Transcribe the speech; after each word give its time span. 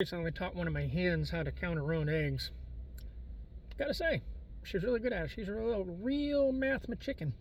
Recently 0.00 0.30
taught 0.30 0.54
one 0.54 0.68
of 0.68 0.72
my 0.72 0.86
hens 0.86 1.30
how 1.30 1.42
to 1.42 1.50
count 1.50 1.76
her 1.76 1.92
own 1.92 2.08
eggs. 2.08 2.52
Gotta 3.76 3.92
say, 3.92 4.22
she's 4.62 4.84
really 4.84 5.00
good 5.00 5.12
at 5.12 5.24
it. 5.24 5.30
She's 5.34 5.48
a 5.48 5.52
real, 5.52 5.84
real 5.84 6.52
math 6.52 6.86
chicken. 7.00 7.34